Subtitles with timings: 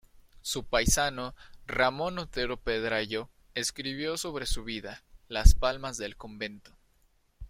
[0.41, 1.35] Su paisano
[1.67, 6.75] Ramón Otero Pedrayo escribió sobre su vida "Las palmas del convento.